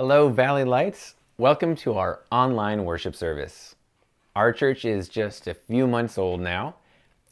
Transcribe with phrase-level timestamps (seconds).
[0.00, 1.16] Hello, Valley Lights.
[1.38, 3.74] Welcome to our online worship service.
[4.36, 6.76] Our church is just a few months old now,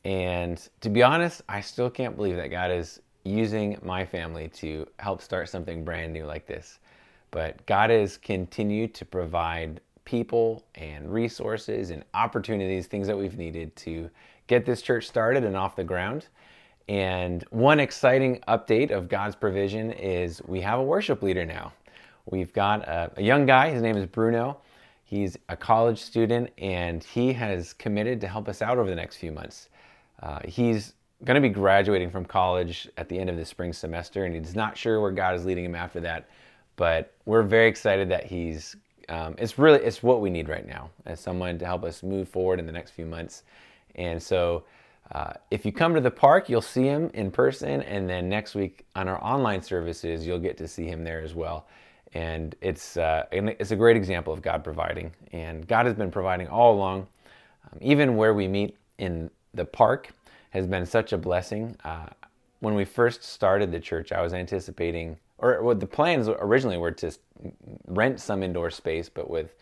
[0.04, 4.84] and to be honest, I still can't believe that God is using my family to
[4.98, 6.80] help start something brand new like this.
[7.30, 13.76] But God has continued to provide people and resources and opportunities, things that we've needed
[13.76, 14.10] to
[14.48, 16.26] get this church started and off the ground.
[16.88, 21.72] And one exciting update of God's provision is we have a worship leader now.
[22.26, 24.58] We've got a, a, young guy, his name is Bruno.
[25.04, 29.16] He's a college student and he has committed to help us out over the next
[29.16, 29.68] few months.
[30.20, 30.94] Uh, he's
[31.24, 34.56] going to be graduating from college at the end of the spring semester and he's
[34.56, 36.28] not sure where God is leading him after that.
[36.74, 38.74] But we're very excited that he's,
[39.08, 42.28] um, it's really, it's what we need right now as someone to help us move
[42.28, 43.44] forward in the next few months.
[43.94, 44.64] And so
[45.12, 48.54] uh, if you come to the park, you'll see him in person, and then next
[48.54, 51.66] week on our online services, you'll get to see him there as well.
[52.12, 56.48] And it's uh, it's a great example of God providing, and God has been providing
[56.48, 57.08] all along.
[57.64, 60.10] Um, even where we meet in the park
[60.50, 61.76] has been such a blessing.
[61.84, 62.06] Uh,
[62.60, 66.92] when we first started the church, I was anticipating, or well, the plans originally were
[66.92, 67.12] to
[67.86, 69.54] rent some indoor space, but with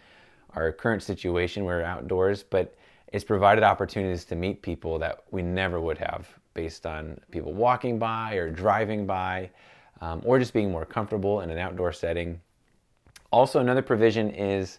[0.54, 2.42] our current situation, we're outdoors.
[2.42, 2.74] But
[3.12, 7.98] it's provided opportunities to meet people that we never would have based on people walking
[7.98, 9.50] by or driving by
[10.04, 12.38] um, or just being more comfortable in an outdoor setting.
[13.30, 14.78] Also, another provision is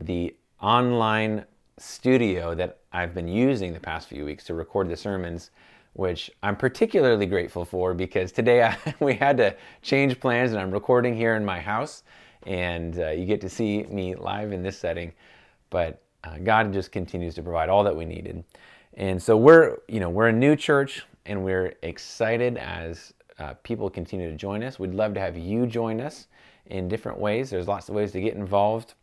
[0.00, 1.44] the online
[1.76, 5.50] studio that I've been using the past few weeks to record the sermons,
[5.94, 10.70] which I'm particularly grateful for because today I, we had to change plans and I'm
[10.70, 12.04] recording here in my house
[12.44, 15.12] and uh, you get to see me live in this setting.
[15.70, 18.44] But uh, God just continues to provide all that we needed.
[18.94, 23.90] And so we're, you know, we're a new church and we're excited as uh, people
[23.90, 24.78] continue to join us.
[24.78, 26.28] We'd love to have you join us
[26.66, 27.50] in different ways.
[27.50, 28.94] There's lots of ways to get involved.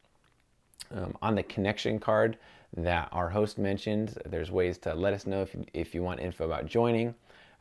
[0.92, 2.38] Um, on the connection card
[2.78, 6.46] that our host mentioned, there's ways to let us know if, if you want info
[6.46, 7.14] about joining,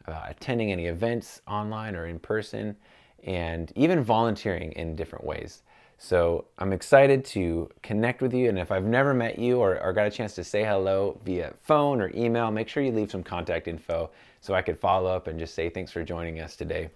[0.06, 2.76] about attending any events online or in person,
[3.24, 5.62] and even volunteering in different ways.
[5.98, 8.48] So I'm excited to connect with you.
[8.48, 11.54] And if I've never met you or, or, got a chance to say hello via
[11.62, 15.26] phone or email, make sure you leave some contact info so I could follow up
[15.26, 16.90] and just say thanks for joining us today.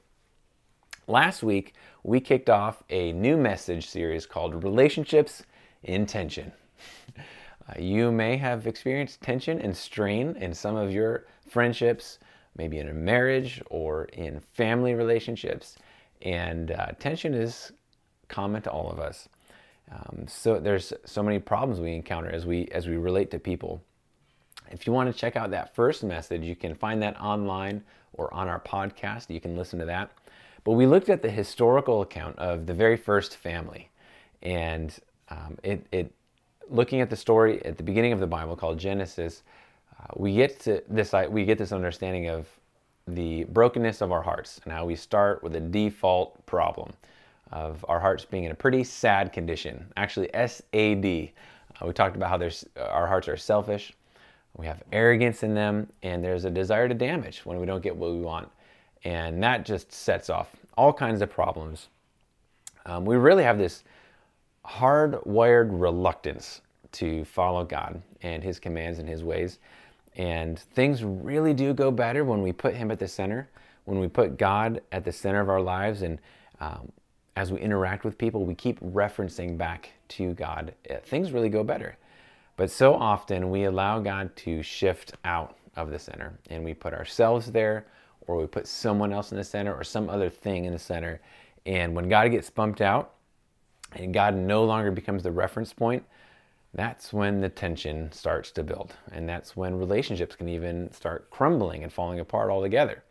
[1.06, 1.74] Last week,
[2.04, 5.44] we kicked off a new message series called Relationships
[5.82, 6.52] in Tension.
[7.68, 12.18] Uh, you may have experienced tension and strain in some of your friendships,
[12.56, 15.76] maybe in a marriage or in family relationships.
[16.22, 17.70] And uh, tension is
[18.30, 19.28] common to all of us.
[19.92, 23.82] Um, so there's so many problems we encounter as we as we relate to people.
[24.70, 27.82] If you want to check out that first message, you can find that online
[28.14, 29.28] or on our podcast.
[29.28, 30.10] You can listen to that.
[30.62, 33.90] But we looked at the historical account of the very first family,
[34.42, 34.96] and
[35.28, 36.12] um, it, it
[36.68, 39.42] looking at the story at the beginning of the Bible called Genesis,
[39.98, 42.46] uh, we get to this we get this understanding of
[43.08, 46.92] the brokenness of our hearts and how we start with a default problem
[47.52, 49.84] of our hearts being in a pretty sad condition.
[49.96, 51.30] Actually, SAD.
[51.80, 53.92] Uh, we talked about how there's, uh, our hearts are selfish,
[54.56, 57.94] we have arrogance in them, and there's a desire to damage when we don't get
[57.94, 58.48] what we want.
[59.04, 61.88] And that just sets off all kinds of problems.
[62.84, 63.84] Um, we really have this
[64.66, 66.60] hardwired reluctance
[66.92, 69.58] to follow God and His commands and His ways.
[70.16, 73.48] And things really do go better when we put Him at the center,
[73.84, 76.18] when we put God at the center of our lives and
[76.60, 76.90] um,
[77.36, 80.74] as we interact with people, we keep referencing back to God.
[80.88, 81.96] Uh, things really go better.
[82.56, 86.92] But so often we allow God to shift out of the center and we put
[86.92, 87.86] ourselves there
[88.26, 91.20] or we put someone else in the center or some other thing in the center.
[91.64, 93.14] And when God gets bumped out
[93.92, 96.04] and God no longer becomes the reference point,
[96.74, 98.94] that's when the tension starts to build.
[99.10, 103.02] And that's when relationships can even start crumbling and falling apart altogether.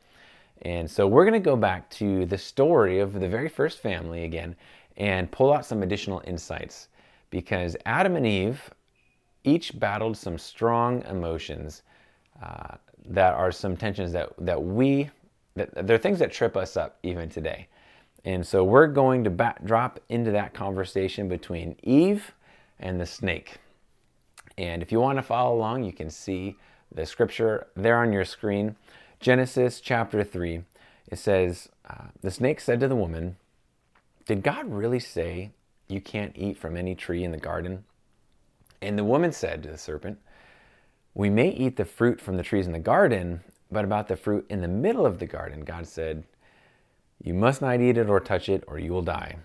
[0.64, 4.24] And so we're going to go back to the story of the very first family
[4.24, 4.56] again
[4.98, 6.90] and pull out some additional insights
[7.30, 8.70] because Adam and Eve
[9.44, 11.84] each battled some strong emotions
[12.44, 12.76] uh,
[13.06, 15.10] that are some tensions that, that we,
[15.56, 17.68] that, they're things that trip us up even today.
[18.26, 22.34] And so we're going to back, drop into that conversation between Eve
[22.80, 23.58] and the snake.
[24.58, 26.58] And if you want to follow along, you can see
[26.94, 28.76] the scripture there on your screen.
[29.20, 30.64] Genesis chapter 3,
[31.12, 33.36] it says, uh, The snake said to the woman,
[34.26, 35.52] Did God really say
[35.90, 37.84] you can't eat from any tree in the garden?
[38.82, 40.20] And the woman said to the serpent,
[41.14, 44.46] We may eat the fruit from the trees in the garden, but about the fruit
[44.50, 46.24] in the middle of the garden, God said,
[47.22, 49.36] You must not eat it or touch it, or you will die.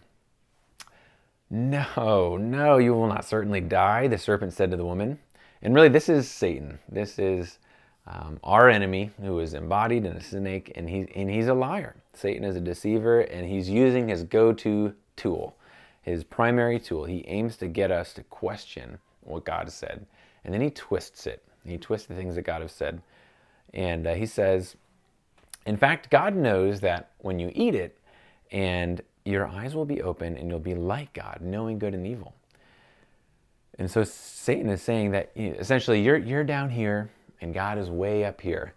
[1.50, 5.18] No, no, you will not certainly die, the serpent said to the woman.
[5.60, 6.78] And really, this is Satan.
[6.88, 7.58] This is
[8.06, 11.96] um, our enemy who is embodied in a snake, and, he, and he's a liar.
[12.12, 15.56] Satan is a deceiver, and he's using his go to tool,
[16.02, 17.04] his primary tool.
[17.04, 20.04] He aims to get us to question what God has said,
[20.44, 21.42] and then he twists it.
[21.64, 23.00] He twists the things that God has said.
[23.72, 24.76] And uh, he says,
[25.64, 27.98] in fact, God knows that when you eat it,
[28.52, 32.34] and your eyes will be open, and you'll be like God, knowing good and evil.
[33.78, 37.10] And so Satan is saying that essentially you're, you're down here
[37.44, 38.72] and God is way up here.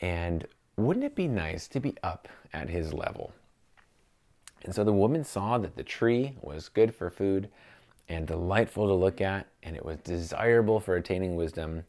[0.00, 3.32] And wouldn't it be nice to be up at his level?
[4.64, 7.48] And so the woman saw that the tree was good for food
[8.08, 11.82] and delightful to look at, and it was desirable for attaining wisdom.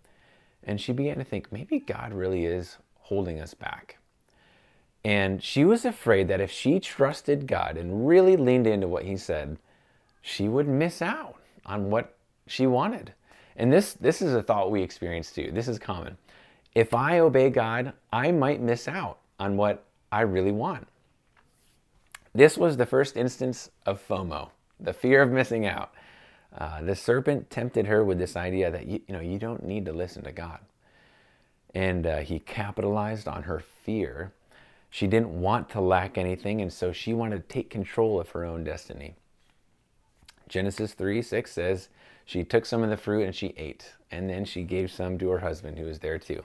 [0.63, 3.99] And she began to think, maybe God really is holding us back.
[5.05, 9.17] And she was afraid that if she trusted God and really leaned into what he
[9.17, 9.59] said,
[10.21, 12.17] she would miss out on what
[12.47, 13.13] she wanted.
[13.57, 15.51] And this, this is a thought we experience too.
[15.51, 16.17] This is common.
[16.75, 20.87] If I obey God, I might miss out on what I really want.
[22.35, 25.91] This was the first instance of FOMO, the fear of missing out.
[26.55, 29.85] Uh, the serpent tempted her with this idea that you, you, know you don't need
[29.85, 30.59] to listen to God,
[31.73, 34.33] and uh, he capitalized on her fear.
[34.89, 38.45] She didn't want to lack anything, and so she wanted to take control of her
[38.45, 39.15] own destiny.
[40.47, 41.89] Genesis 3 6 says,
[42.27, 45.29] she took some of the fruit and she ate, and then she gave some to
[45.29, 46.43] her husband who was there too.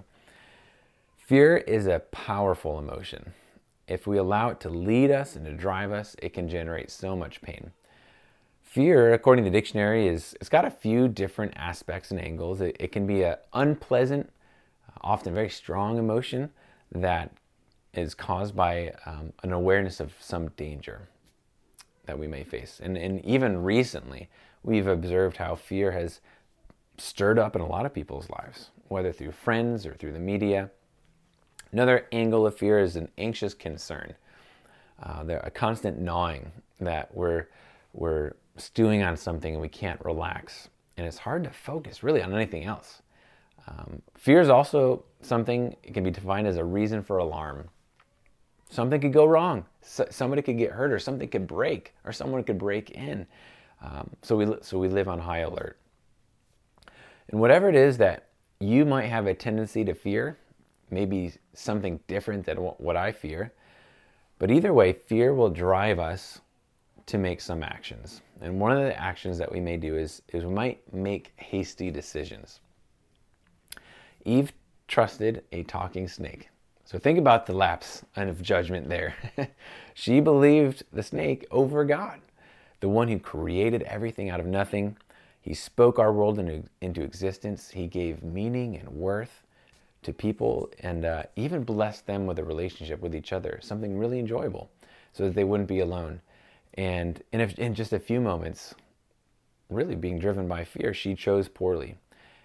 [1.19, 3.33] Fear is a powerful emotion.
[3.89, 7.17] If we allow it to lead us and to drive us, it can generate so
[7.17, 7.73] much pain.
[8.63, 12.61] Fear, according to the dictionary, is it's got a few different aspects and angles.
[12.61, 14.33] It, it can be an unpleasant,
[15.01, 16.51] often very strong emotion
[16.93, 17.33] that
[17.93, 21.09] is caused by um, an awareness of some danger
[22.07, 22.81] that we may face.
[22.81, 24.29] And, and even recently,
[24.63, 26.21] we've observed how fear has
[26.99, 30.71] stirred up in a lot of people's lives, whether through friends or through the media.
[31.73, 34.15] Another angle of fear is an anxious concern,
[35.03, 37.49] uh, a constant gnawing that we're,
[37.93, 40.69] we're stewing on something and we can't relax.
[40.97, 43.03] And it's hard to focus really on anything else.
[43.67, 47.69] Um, fear is also something, it can be defined as a reason for alarm.
[48.69, 49.67] Something could go wrong.
[49.83, 53.27] So, somebody could get hurt, or something could break, or someone could break in.
[53.83, 55.79] Um, so, we, so we live on high alert.
[57.29, 58.29] And whatever it is that
[58.61, 60.39] you might have a tendency to fear,
[60.91, 63.53] maybe something different than what I fear,
[64.39, 66.41] but either way, fear will drive us
[67.07, 68.23] to make some actions.
[68.41, 71.91] And one of the actions that we may do is, is we might make hasty
[71.91, 72.61] decisions.
[74.25, 74.53] Eve
[74.87, 76.49] trusted a talking snake.
[76.85, 79.15] So think about the lapse of judgment there.
[79.95, 82.21] she believed the snake over God
[82.83, 84.97] the one who created everything out of nothing.
[85.41, 87.71] He spoke our world into, into existence.
[87.71, 89.45] He gave meaning and worth
[90.03, 94.19] to people and uh, even blessed them with a relationship with each other, something really
[94.19, 94.69] enjoyable,
[95.13, 96.21] so that they wouldn't be alone.
[96.75, 98.75] And in, a, in just a few moments,
[99.71, 101.95] really being driven by fear, she chose poorly.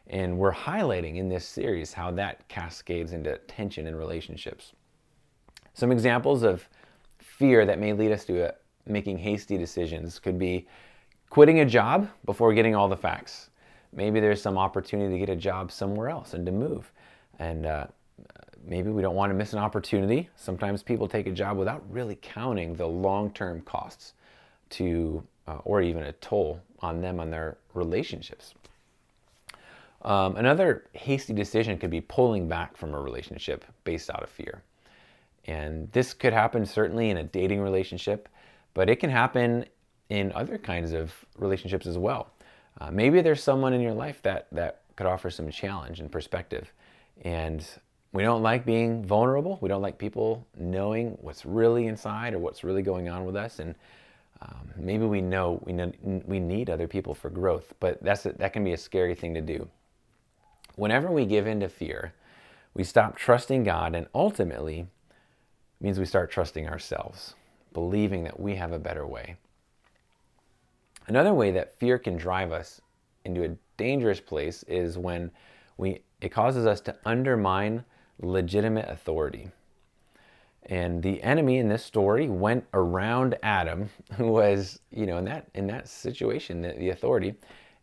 [0.05, 4.73] And we're highlighting in this series how that cascades into tension in relationships.
[5.73, 6.69] Some examples of
[7.17, 8.53] fear that may lead us to a,
[8.89, 10.67] making hasty decisions could be
[11.29, 13.49] quitting a job before getting all the facts.
[13.93, 16.91] Maybe there's some opportunity to get a job somewhere else and to move.
[17.39, 17.87] And uh,
[18.65, 20.29] maybe we don't want to miss an opportunity.
[20.35, 24.13] Sometimes people take a job without really counting the long term costs
[24.71, 28.53] to, uh, or even a toll on them on their relationships.
[30.03, 34.61] Um, another hasty decision could be pulling back from a relationship based out of fear.
[35.45, 38.29] And this could happen certainly in a dating relationship.
[38.77, 39.65] But it can happen
[40.09, 42.29] in other kinds of relationships as well.
[42.79, 46.71] Uh, maybe there's someone in your life that, that could offer some challenge and perspective.
[47.23, 47.67] And
[48.13, 49.57] we don't like being vulnerable.
[49.61, 53.57] We don't like people knowing what's really inside or what's really going on with us.
[53.57, 53.73] And
[54.43, 55.91] um, maybe we know we, know
[56.27, 59.33] we need other people for growth, but that's a, that can be a scary thing
[59.33, 59.67] to do.
[60.75, 62.13] Whenever we give in to fear,
[62.75, 64.85] we stop trusting God, and ultimately
[65.81, 67.33] means we start trusting ourselves
[67.77, 69.35] believing that we have a better way.
[71.05, 72.81] Another way that fear can drive us
[73.23, 75.29] into a dangerous place is when
[75.77, 77.85] we, it causes us to undermine
[78.19, 79.51] legitimate authority.
[80.63, 85.47] And the enemy in this story went around Adam, who was, you know, in that
[85.53, 87.35] in that situation, the, the authority,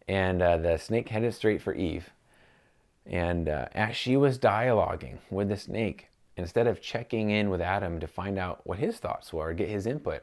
[0.08, 2.10] and uh, the snake headed straight for Eve.
[3.06, 8.00] And uh, as she was dialoguing with the snake, instead of checking in with Adam
[8.00, 10.22] to find out what his thoughts were, get his input,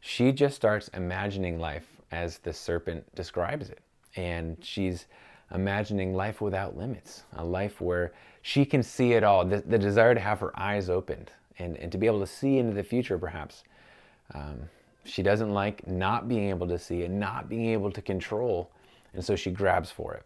[0.00, 3.80] she just starts imagining life as the serpent describes it.
[4.16, 5.06] And she's
[5.54, 8.12] imagining life without limits, a life where
[8.42, 11.90] she can see it all, the, the desire to have her eyes opened and, and
[11.92, 13.64] to be able to see into the future, perhaps.
[14.34, 14.68] Um,
[15.04, 18.70] she doesn't like not being able to see and not being able to control,
[19.14, 20.24] and so she grabs for it.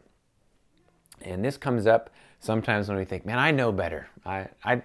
[1.22, 2.10] And this comes up
[2.40, 4.08] sometimes when we think, man, I know better.
[4.26, 4.82] I, I,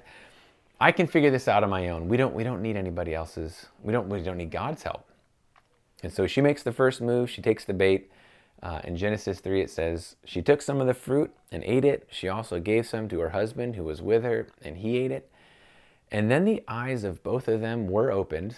[0.80, 2.08] I can figure this out on my own.
[2.08, 5.06] We don't, we don't need anybody else's, we don't, we don't need God's help.
[6.04, 8.12] And so she makes the first move, she takes the bait.
[8.62, 12.08] Uh, in Genesis 3, it says, She took some of the fruit and ate it.
[12.12, 15.30] She also gave some to her husband who was with her, and he ate it.
[16.12, 18.58] And then the eyes of both of them were opened,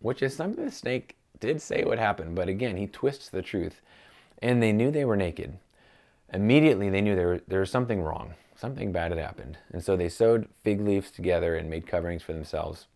[0.00, 3.80] which is something the snake did say would happen, but again, he twists the truth.
[4.40, 5.58] And they knew they were naked.
[6.32, 8.34] Immediately, they knew there, there was something wrong.
[8.58, 9.56] Something bad had happened.
[9.72, 12.88] And so they sewed fig leaves together and made coverings for themselves.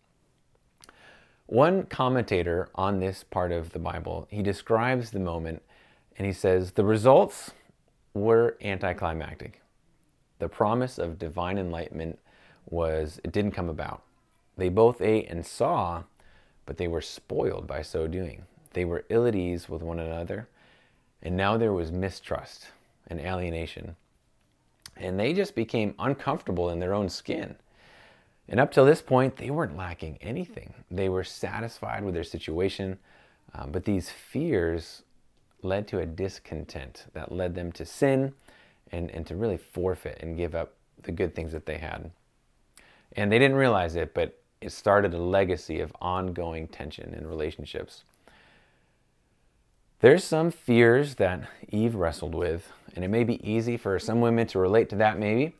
[1.45, 5.61] One commentator on this part of the Bible, he describes the moment
[6.17, 7.51] and he says, The results
[8.13, 9.61] were anticlimactic.
[10.39, 12.19] The promise of divine enlightenment
[12.69, 14.01] was, it didn't come about.
[14.57, 16.03] They both ate and saw,
[16.65, 18.43] but they were spoiled by so doing.
[18.73, 20.49] They were ill at ease with one another,
[21.21, 22.67] and now there was mistrust
[23.07, 23.95] and alienation.
[24.95, 27.55] And they just became uncomfortable in their own skin.
[28.47, 30.73] And up till this point, they weren't lacking anything.
[30.91, 32.99] They were satisfied with their situation,
[33.53, 35.03] um, but these fears
[35.61, 38.33] led to a discontent that led them to sin
[38.91, 42.11] and, and to really forfeit and give up the good things that they had.
[43.13, 48.03] And they didn't realize it, but it started a legacy of ongoing tension in relationships.
[50.03, 54.45] There's some fears that Eve wrestled with, and it may be easy for some women
[54.47, 55.55] to relate to that, maybe,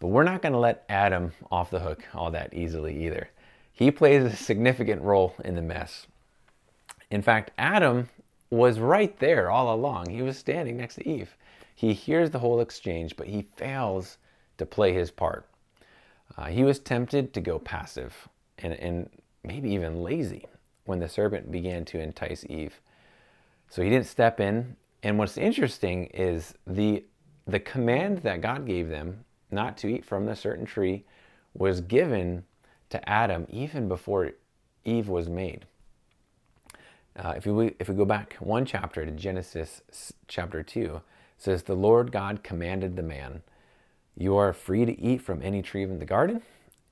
[0.00, 3.30] but we're not going to let Adam off the hook all that easily either.
[3.72, 6.08] He plays a significant role in the mess.
[7.08, 8.08] In fact, Adam
[8.50, 10.10] was right there all along.
[10.10, 11.36] He was standing next to Eve.
[11.72, 14.18] He hears the whole exchange, but he fails
[14.58, 15.46] to play his part.
[16.36, 18.26] Uh, he was tempted to go passive
[18.58, 19.08] and, and
[19.44, 20.46] maybe even lazy
[20.84, 22.80] when the serpent began to entice Eve.
[23.72, 24.76] So he didn't step in.
[25.02, 27.06] And what's interesting is the,
[27.46, 31.04] the command that God gave them not to eat from the certain tree
[31.54, 32.44] was given
[32.90, 34.32] to Adam even before
[34.84, 35.64] Eve was made.
[37.16, 39.80] Uh, if, we, if we go back one chapter to Genesis
[40.28, 41.00] chapter 2,
[41.38, 43.40] says, The Lord God commanded the man,
[44.14, 46.42] you are free to eat from any tree in the garden.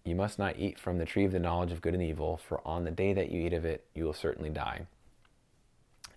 [0.02, 2.66] You must not eat from the tree of the knowledge of good and evil, for
[2.66, 4.86] on the day that you eat of it, you will certainly die.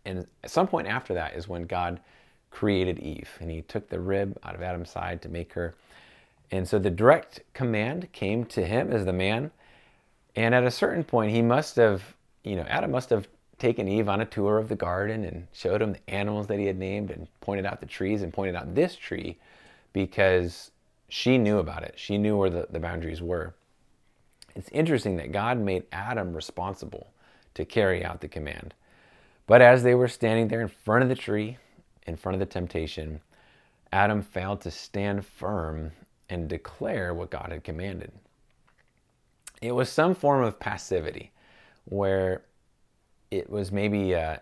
[0.05, 2.00] And at some point after that is when God
[2.51, 5.74] created Eve, and he took the rib out of Adam's side to make her.
[6.51, 9.51] And so the direct command came to him as the man.
[10.36, 14.10] And at a certain point, he must have, you know, Adam must have taken Eve
[14.10, 17.10] on a tour of the garden and showed him the animals that he had named
[17.12, 19.38] and pointed out the trees and pointed out this tree
[19.93, 20.72] because
[21.10, 21.93] she knew about it.
[21.95, 23.53] She knew where the, the boundaries were.
[24.55, 27.07] It's interesting that God made Adam responsible
[27.53, 28.74] to carry out the command.
[29.45, 31.57] But as they were standing there in front of the tree,
[32.07, 33.21] in front of the temptation,
[33.91, 35.91] Adam failed to stand firm
[36.29, 38.12] and declare what God had commanded.
[39.62, 41.31] It was some form of passivity
[41.85, 42.43] where
[43.31, 44.38] it was maybe, uh,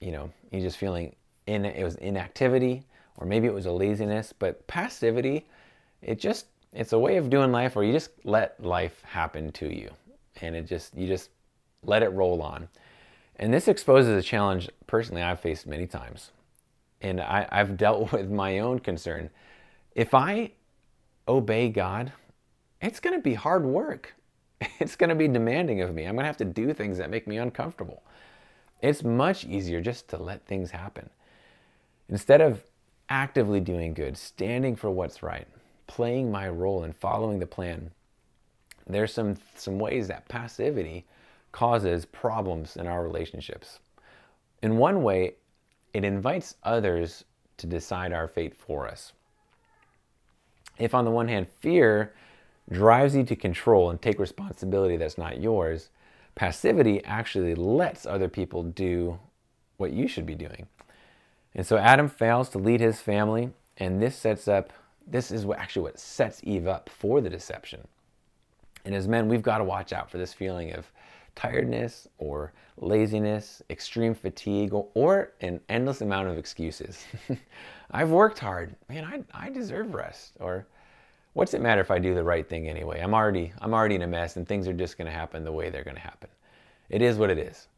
[0.00, 1.14] you know, you just feeling
[1.46, 2.84] in it was inactivity,
[3.16, 5.44] or maybe it was a laziness, but passivity
[6.02, 9.74] it just it's a way of doing life where you just let life happen to
[9.74, 9.90] you
[10.40, 11.30] and it just you just
[11.84, 12.68] let it roll on
[13.40, 16.30] and this exposes a challenge personally i've faced many times.
[17.00, 19.30] And I, i've dealt with my own concern.
[19.96, 20.52] If i
[21.26, 22.12] obey god
[22.80, 24.14] it's going to be hard work.
[24.78, 26.04] It's going to be demanding of me.
[26.04, 28.02] I'm going to have to do things that make me uncomfortable.
[28.82, 31.08] It's much easier just to let things happen.
[32.08, 32.62] Instead of
[33.08, 35.48] actively doing good standing for what's right
[35.86, 37.90] playing my role and following the plan,
[38.86, 41.04] there's some, some ways that passivity
[41.52, 43.78] causes problems in our relationships.
[44.62, 45.34] In one way,
[45.92, 47.24] it invites others
[47.56, 49.12] to decide our fate for us.
[50.78, 52.14] If, on the one hand, fear
[52.70, 55.90] drives you to control and take responsibility that's not yours,
[56.34, 59.18] passivity actually lets other people do
[59.76, 60.68] what you should be doing.
[61.54, 64.72] And so Adam fails to lead his family, and this sets up
[65.06, 67.86] this is what actually what sets Eve up for the deception.
[68.84, 70.90] And as men, we've got to watch out for this feeling of
[71.34, 77.04] tiredness or laziness, extreme fatigue, or, an endless amount of excuses.
[77.90, 78.76] I've worked hard.
[78.88, 80.34] Man, I, I deserve rest.
[80.40, 80.66] Or
[81.32, 83.00] what's it matter if I do the right thing anyway?
[83.00, 85.52] I'm already I'm already in a mess and things are just going to happen the
[85.52, 86.30] way they're going to happen.
[86.88, 87.68] It is what it is.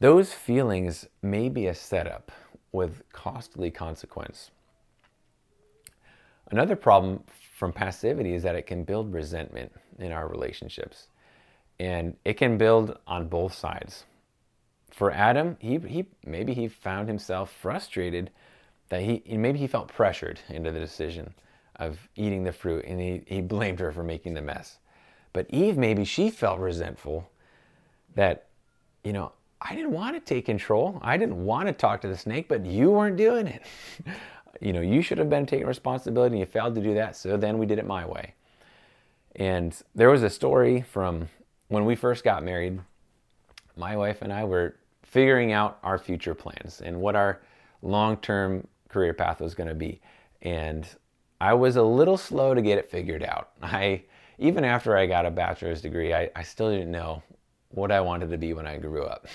[0.00, 2.30] those feelings may be a setup
[2.72, 4.50] with costly consequence.
[6.50, 7.24] Another problem
[7.56, 11.08] from passivity is that it can build resentment in our relationships.
[11.78, 14.04] And it can build on both sides.
[14.90, 18.30] For Adam, he, he maybe he found himself frustrated
[18.88, 21.34] that he maybe he felt pressured into the decision
[21.76, 24.78] of eating the fruit and he, he blamed her for making the mess.
[25.32, 27.28] But Eve maybe she felt resentful
[28.14, 28.46] that,
[29.04, 30.98] you know, I didn't want to take control.
[31.02, 33.62] I didn't want to talk to the snake, but you weren't doing it.
[34.60, 37.16] you know, you should have been taking responsibility and you failed to do that.
[37.16, 38.34] So then we did it my way.
[39.34, 41.28] And there was a story from
[41.68, 42.80] when we first got married.
[43.76, 47.40] My wife and I were figuring out our future plans and what our
[47.82, 50.00] long term career path was going to be.
[50.42, 50.88] And
[51.40, 53.50] I was a little slow to get it figured out.
[53.62, 54.02] I,
[54.38, 57.22] even after I got a bachelor's degree, I, I still didn't know
[57.70, 59.26] what I wanted to be when I grew up.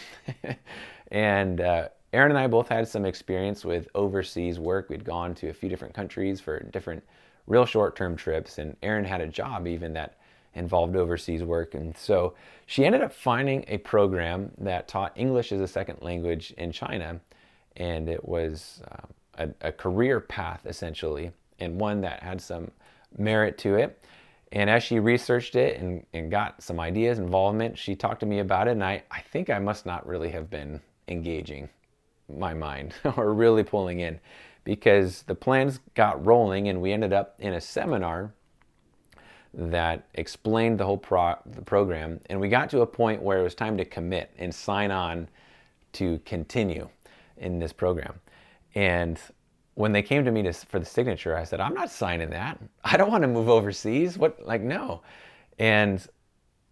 [1.12, 4.90] and uh, Erin and I both had some experience with overseas work.
[4.90, 7.04] We'd gone to a few different countries for different
[7.48, 10.18] real short term trips, and Erin had a job even that
[10.54, 11.74] involved overseas work.
[11.74, 12.34] And so
[12.66, 17.20] she ended up finding a program that taught English as a second language in China.
[17.78, 19.08] And it was uh,
[19.62, 22.72] a, a career path essentially, and one that had some
[23.18, 24.04] merit to it.
[24.52, 28.40] And as she researched it and, and got some ideas, involvement, she talked to me
[28.40, 28.72] about it.
[28.72, 31.70] And I, I think I must not really have been engaging
[32.30, 34.20] my mind or really pulling in
[34.64, 38.34] because the plans got rolling and we ended up in a seminar
[39.54, 43.44] that explained the whole pro- the program and we got to a point where it
[43.44, 45.28] was time to commit and sign on
[45.94, 46.88] to continue
[47.38, 48.20] in this program.
[48.76, 49.20] And
[49.76, 52.60] when they came to me to, for the signature i said i'm not signing that.
[52.84, 54.18] I don't want to move overseas.
[54.18, 55.02] What like no.
[55.60, 56.06] And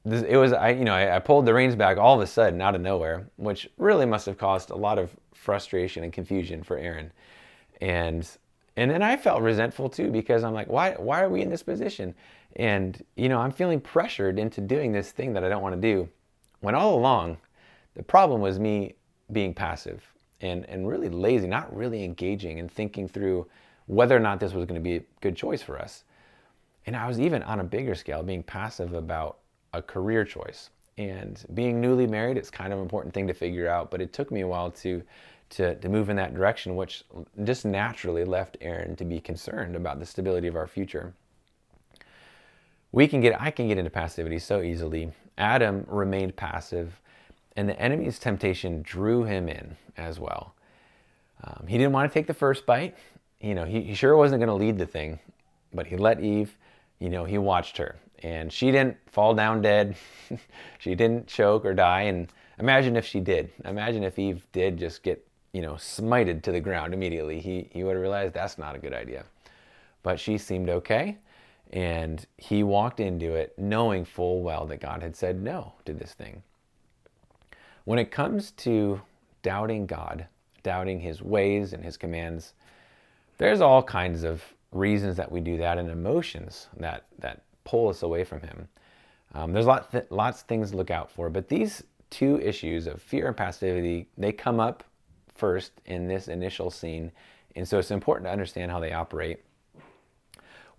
[0.06, 2.28] this, it was I you know I, I, pulled the reins back all of a
[2.28, 6.64] sudden out of nowhere, which really must have caused a lot of frustration and confusion
[6.64, 7.12] for Erin.
[7.82, 8.30] and
[8.78, 11.64] and then I felt resentful too because I'm like why why are we in this
[11.64, 12.16] position,
[12.56, 15.82] and you know I'm feeling pressured into doing this thing that I don't want to
[15.82, 16.10] do,
[16.62, 17.38] when all along,
[17.96, 18.96] the problem was me
[19.32, 20.04] being passive
[20.42, 23.48] and and really lazy, not really engaging and thinking through
[23.88, 26.04] whether or not this was going to be a good choice for us.
[26.86, 29.40] And I was even on a bigger scale being passive about
[29.74, 30.70] a career choice.
[30.98, 34.12] And being newly married, it's kind of an important thing to figure out, but it
[34.12, 35.02] took me a while to,
[35.52, 37.04] to, to move in that direction, which
[37.44, 41.14] just naturally left Erin to be concerned about the stability of our future.
[42.92, 45.12] We can get, I can get into passivity so easily.
[45.38, 47.00] Adam remained passive,
[47.56, 50.56] and the enemy's temptation drew him in as well.
[51.44, 52.96] Um, he didn't want to take the first bite.
[53.40, 55.20] You know, he, he sure wasn't going to lead the thing,
[55.74, 56.58] but he let Eve,
[57.00, 59.96] you know, he watched her and she didn't fall down dead.
[60.80, 62.02] she didn't choke or die.
[62.02, 63.52] And imagine if she did.
[63.66, 67.40] Imagine if Eve did just get, you know, smited to the ground immediately.
[67.40, 69.26] He, he would have realized that's not a good idea.
[70.04, 71.18] But she seemed okay.
[71.72, 76.14] And he walked into it knowing full well that God had said no to this
[76.14, 76.42] thing.
[77.86, 79.02] When it comes to
[79.44, 80.26] doubting God,
[80.64, 82.54] doubting his ways and his commands,
[83.38, 88.04] there's all kinds of reasons that we do that and emotions that, that pull us
[88.04, 88.68] away from Him.
[89.34, 92.88] Um, there's lots, th- lots of things to look out for, but these two issues
[92.88, 94.84] of fear and passivity, they come up
[95.36, 97.12] first in this initial scene,
[97.56, 99.42] and so it's important to understand how they operate.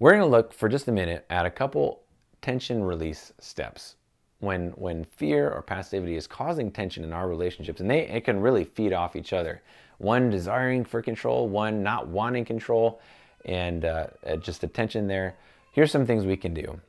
[0.01, 2.03] We're going to look for just a minute at a couple
[2.43, 3.95] tension release steps
[4.41, 8.41] when when fear or passivity is causing tension in our relationships and they it can
[8.41, 9.61] really feed off each other
[9.99, 13.03] one desiring for control one not wanting control
[13.45, 14.07] and uh,
[14.41, 15.37] just a tension there
[15.73, 16.81] Here's some things we can do.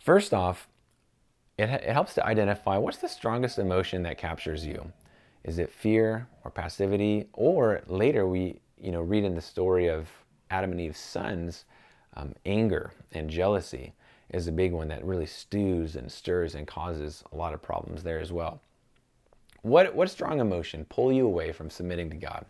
[0.00, 0.68] First off,
[1.56, 4.92] it, it helps to identify what's the strongest emotion that captures you.
[5.44, 7.28] Is it fear or passivity?
[7.32, 10.08] Or later we you know, read in the story of
[10.50, 11.64] Adam and Eve's sons,
[12.14, 13.92] um, anger and jealousy
[14.30, 18.02] is a big one that really stews and stirs and causes a lot of problems
[18.02, 18.60] there as well.
[19.62, 22.44] What, what strong emotion pull you away from submitting to God?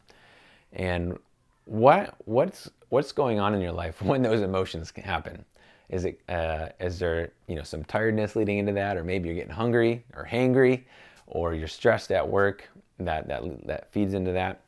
[0.73, 1.19] And
[1.67, 5.45] what what's what's going on in your life when those emotions happen?
[5.89, 9.37] Is it uh, is there you know some tiredness leading into that, or maybe you're
[9.37, 10.85] getting hungry or hangry,
[11.27, 14.61] or you're stressed at work that that that feeds into that.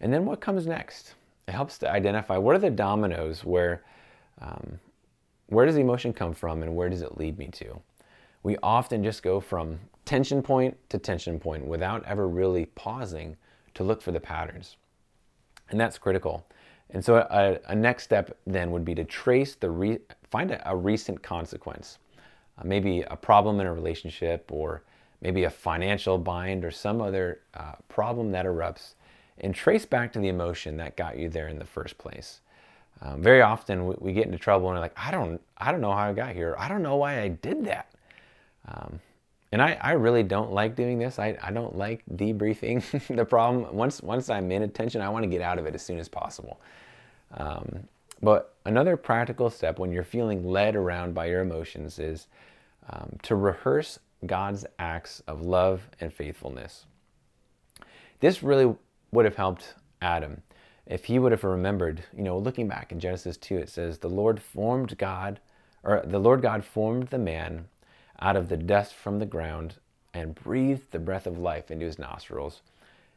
[0.00, 1.14] And then what comes next?
[1.48, 3.82] It helps to identify what are the dominoes where
[4.40, 4.78] um,
[5.48, 7.80] where does the emotion come from and where does it lead me to?
[8.42, 13.36] We often just go from tension point to tension point without ever really pausing
[13.74, 14.76] to look for the patterns.
[15.70, 16.46] And that's critical.
[16.90, 19.98] And so a, a next step then would be to trace the, re,
[20.30, 21.98] find a, a recent consequence.
[22.58, 24.82] Uh, maybe a problem in a relationship or
[25.20, 28.94] maybe a financial bind or some other uh, problem that erupts,
[29.38, 32.40] and trace back to the emotion that got you there in the first place.
[33.02, 35.82] Um, very often we, we, get into trouble and we're like, I don't, I don't
[35.82, 36.56] know how I got here.
[36.58, 37.90] I don't know why I did that.
[38.66, 39.00] Um,
[39.52, 41.18] and I, I really don't like doing this.
[41.18, 42.82] I, I don't like debriefing
[43.16, 43.74] the problem.
[43.74, 46.08] Once, once I'm in attention, I want to get out of it as soon as
[46.08, 46.58] possible.
[47.34, 47.86] Um,
[48.22, 52.28] but another practical step when you're feeling led around by your emotions is
[52.90, 56.86] um, to rehearse God's acts of love and faithfulness.
[58.20, 58.74] This really
[59.12, 60.42] would have helped Adam
[60.86, 64.08] if he would have remembered, you know, looking back in Genesis 2, it says, The
[64.08, 65.40] Lord formed God,
[65.82, 67.66] or the Lord God formed the man
[68.20, 69.74] out of the dust from the ground
[70.14, 72.62] and breathed the breath of life into his nostrils,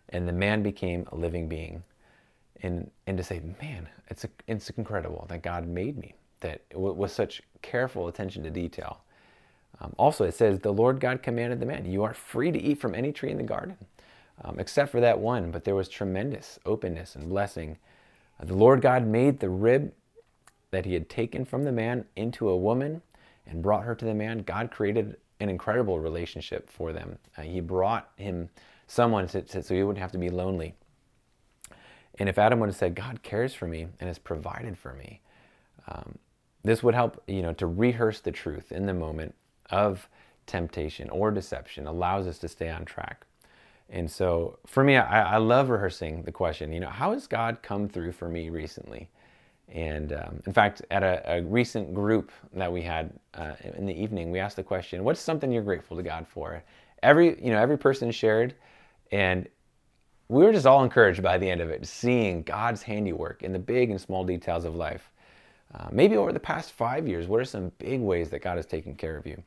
[0.09, 1.83] and the man became a living being.
[2.61, 7.11] And, and to say, man, it's, a, it's incredible that God made me, that with
[7.11, 9.01] such careful attention to detail.
[9.79, 12.81] Um, also, it says, The Lord God commanded the man, You are free to eat
[12.81, 13.77] from any tree in the garden,
[14.43, 15.51] um, except for that one.
[15.51, 17.77] But there was tremendous openness and blessing.
[18.39, 19.93] Uh, the Lord God made the rib
[20.71, 23.01] that he had taken from the man into a woman
[23.45, 24.39] and brought her to the man.
[24.39, 27.17] God created an incredible relationship for them.
[27.37, 28.49] Uh, he brought him
[28.87, 30.73] someone to, to, so he wouldn't have to be lonely.
[32.17, 35.21] And if Adam would have said, God cares for me and has provided for me,
[35.87, 36.17] um,
[36.63, 39.35] this would help, you know, to rehearse the truth in the moment
[39.69, 40.09] of
[40.45, 43.25] temptation or deception allows us to stay on track.
[43.89, 47.61] And so for me, I, I love rehearsing the question, you know, how has God
[47.61, 49.09] come through for me recently?
[49.67, 53.93] And um, in fact, at a, a, recent group that we had uh, in the
[53.93, 56.63] evening, we asked the question, what's something you're grateful to God for?
[57.03, 58.55] Every, you know, every person shared
[59.11, 59.47] and
[60.27, 63.59] we were just all encouraged by the end of it, seeing God's handiwork in the
[63.59, 65.09] big and small details of life.
[65.73, 68.65] Uh, maybe over the past five years, what are some big ways that God has
[68.65, 69.41] taken care of you?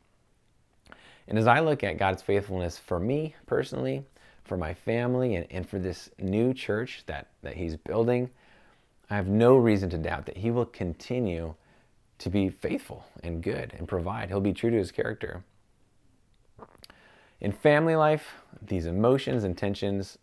[1.28, 4.05] And as I look at God's faithfulness for me personally,
[4.44, 8.31] for my family, and, and for this new church that, that He's building,
[9.11, 11.55] I have no reason to doubt that He will continue
[12.18, 14.28] to be faithful and good and provide.
[14.28, 15.44] He'll be true to His character.
[17.40, 20.18] In family life, these emotions and tensions,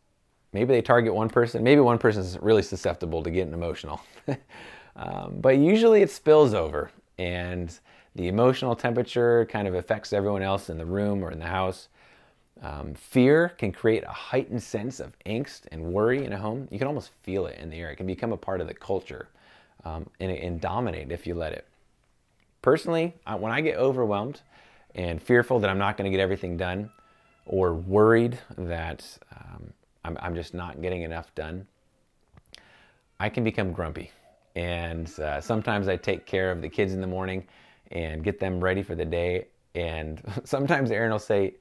[0.53, 1.63] maybe they target one person.
[1.63, 4.01] Maybe one person is really susceptible to getting emotional.
[4.95, 7.77] um, but usually it spills over and
[8.15, 11.89] the emotional temperature kind of affects everyone else in the room or in the house.
[12.62, 16.67] Um, fear can create a heightened sense of angst and worry in a home.
[16.72, 17.91] You can almost feel it in the air.
[17.91, 19.30] It can become a part of the culture
[19.86, 21.65] um, and, and, dominate if you let it.
[22.62, 24.41] Personally, I, when I get overwhelmed
[24.93, 26.89] and fearful that I'm not going to get everything done,
[27.45, 31.65] or worried that um, I'm, I'm, just not getting enough done,
[33.19, 34.12] I can become grumpy.
[34.56, 37.48] And uh, sometimes I take care of the kids in the morning
[37.91, 39.48] and get them ready for the day.
[39.74, 41.56] And sometimes Erin will say,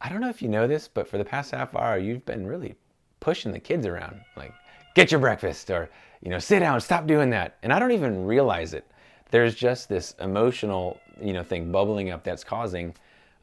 [0.00, 2.46] I don't know if you know this, but for the past half hour, you've been
[2.46, 2.74] really
[3.20, 4.20] pushing the kids around.
[4.36, 4.52] Like,
[4.94, 5.88] get your breakfast, or,
[6.22, 7.56] you know, sit down, stop doing that.
[7.62, 8.86] And I don't even realize it.
[9.30, 12.94] There's just this emotional, you know, thing bubbling up that's causing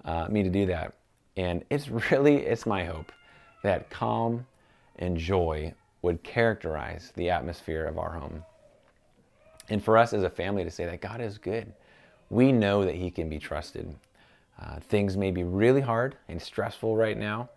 [0.05, 0.93] uh, me to do that.
[1.35, 3.11] And it's really, it's my hope
[3.63, 4.45] that calm
[4.97, 8.43] and joy would characterize the atmosphere of our home.
[9.69, 11.73] And for us as a family to say that God is good
[12.33, 13.95] we know that He can be trusted.
[14.59, 17.49] Uh, things may be really hard and stressful right now,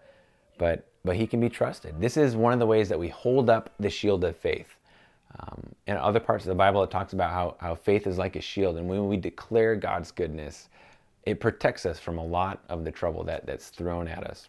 [0.58, 2.00] but but He can be trusted.
[2.00, 4.74] This is one of the ways that we hold up the shield of faith.
[5.38, 8.36] Um, in other parts of the Bible, it talks about how, how faith is like
[8.36, 10.68] a shield, and when we declare God's goodness,
[11.24, 14.48] it protects us from a lot of the trouble that, that's thrown at us.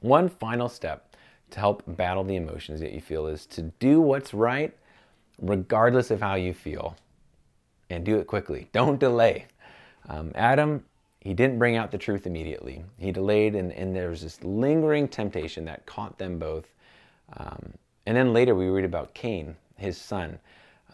[0.00, 1.14] One final step
[1.50, 4.74] to help battle the emotions that you feel is to do what's right,
[5.40, 6.96] regardless of how you feel
[7.90, 8.68] and do it quickly.
[8.72, 9.46] Don't delay.
[10.08, 10.84] Um, Adam,
[11.26, 12.84] he didn't bring out the truth immediately.
[12.98, 16.72] He delayed, and, and there was this lingering temptation that caught them both.
[17.36, 17.72] Um,
[18.06, 20.38] and then later we read about Cain, his son,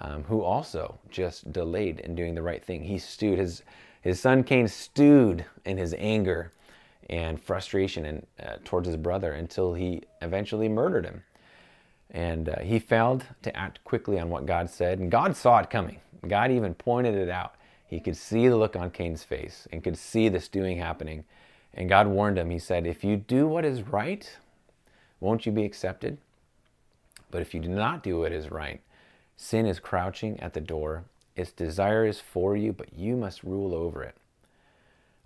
[0.01, 2.83] um, who also just delayed in doing the right thing.
[2.83, 3.63] He stewed, his,
[4.01, 6.51] his son Cain stewed in his anger
[7.11, 11.23] and frustration and, uh, towards his brother until he eventually murdered him.
[12.11, 15.69] And uh, he failed to act quickly on what God said, and God saw it
[15.69, 16.01] coming.
[16.27, 17.57] God even pointed it out.
[17.93, 21.25] He could see the look on Cain's face and could see this doing happening.
[21.75, 22.49] And God warned him.
[22.49, 24.35] He said, If you do what is right,
[25.21, 26.17] won't you be accepted?
[27.31, 28.81] But if you do not do what is right,
[29.37, 31.05] sin is crouching at the door.
[31.37, 34.17] Its desire is for you, but you must rule over it.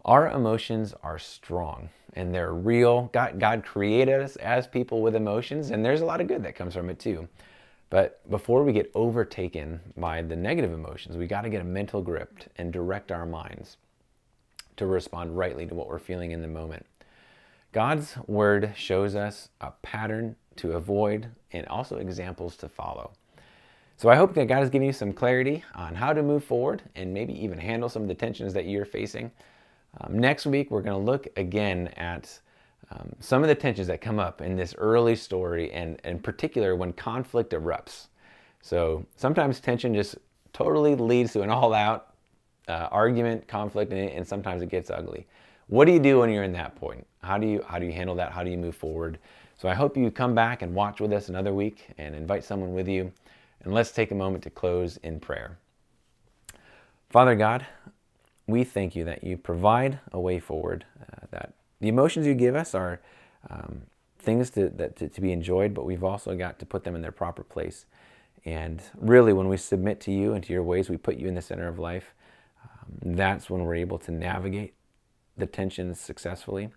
[0.05, 3.11] Our emotions are strong and they're real.
[3.13, 6.57] God, God created us as people with emotions, and there's a lot of good that
[6.57, 7.29] comes from it too.
[7.89, 12.03] But before we get overtaken by the negative emotions, we got to get a mental
[12.03, 13.77] grip and direct our minds
[14.77, 16.85] to respond rightly to what we're feeling in the moment.
[17.73, 23.13] God's word shows us a pattern to avoid and also examples to follow.
[23.99, 26.83] So I hope that God has given you some clarity on how to move forward
[26.97, 29.31] and maybe even handle some of the tensions that you're facing.
[30.01, 32.41] Um, next week, we're going to look again at
[32.91, 36.77] um, some of the tensions that come up in this early story, and in particular
[36.77, 38.07] when conflict erupts.
[38.61, 40.17] So sometimes tension just
[40.53, 42.15] totally leads to an all out
[42.69, 45.27] uh, argument, conflict, and, and sometimes it gets ugly.
[45.69, 47.07] What do you do when you're in that point?
[47.23, 48.33] How do you how do you handle that?
[48.33, 49.19] How do you move forward?
[49.57, 52.75] So I hope you come back and watch with us another week and invite someone
[52.75, 53.13] with you.
[53.63, 55.59] And let's take a moment to close in prayer.
[57.09, 57.67] Father God,
[58.47, 62.55] we thank you that you provide a way forward, uh, that the emotions you give
[62.55, 63.01] us are
[63.51, 63.83] um,
[64.19, 67.03] things to, that, to, to, be enjoyed, but we've also got to put them in
[67.03, 67.87] their proper place.
[68.45, 71.35] And really, when we submit to you and to your ways, we put you in
[71.35, 72.15] the center of life.
[72.63, 74.75] Um, that's when we're able to navigate
[75.37, 76.71] the tensions successfully.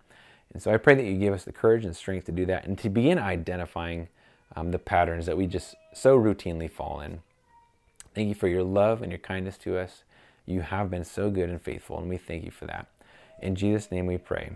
[0.54, 2.66] And so I pray that you give us the courage and strength to do that
[2.66, 4.10] and to begin identifying
[4.56, 7.22] um, the patterns that we just so routinely fall in.
[8.16, 10.04] Thank you for your love and your kindness to us.
[10.46, 12.88] You have been so good and faithful, and we thank you for that.
[13.42, 14.56] In Jesus' name we pray.